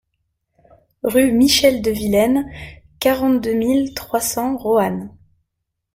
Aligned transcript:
Rue 1.03 1.31
Michel 1.31 1.83
Devillaine, 1.83 2.49
quarante-deux 2.99 3.53
mille 3.53 3.93
trois 3.93 4.19
cents 4.19 4.57
Roanne 4.57 5.15